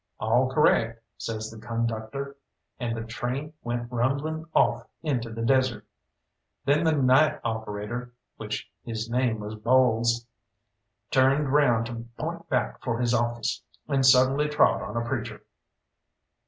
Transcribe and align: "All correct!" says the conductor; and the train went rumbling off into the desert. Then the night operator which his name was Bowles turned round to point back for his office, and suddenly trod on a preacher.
"All 0.19 0.49
correct!" 0.51 0.99
says 1.15 1.51
the 1.51 1.59
conductor; 1.59 2.35
and 2.79 2.97
the 2.97 3.03
train 3.03 3.53
went 3.61 3.91
rumbling 3.91 4.45
off 4.51 4.87
into 5.03 5.29
the 5.29 5.43
desert. 5.43 5.85
Then 6.65 6.85
the 6.85 6.91
night 6.93 7.39
operator 7.43 8.11
which 8.37 8.67
his 8.83 9.11
name 9.11 9.39
was 9.39 9.53
Bowles 9.53 10.25
turned 11.11 11.53
round 11.53 11.85
to 11.85 12.07
point 12.17 12.49
back 12.49 12.81
for 12.81 12.97
his 12.99 13.13
office, 13.13 13.61
and 13.87 14.03
suddenly 14.03 14.49
trod 14.49 14.81
on 14.81 14.97
a 14.97 15.07
preacher. 15.07 15.43